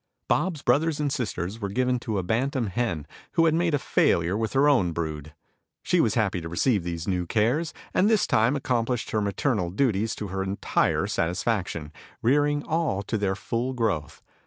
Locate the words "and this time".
7.93-8.55